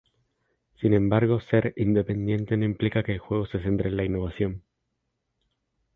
Sin 0.79 0.93
embargo, 0.95 1.39
ser 1.41 1.73
"independiente" 1.77 2.57
no 2.57 2.65
implica 2.65 3.03
que 3.03 3.11
el 3.11 3.19
juego 3.19 3.45
se 3.45 3.61
centre 3.61 3.89
en 3.89 3.97
la 3.97 4.03
innovación. 4.03 4.63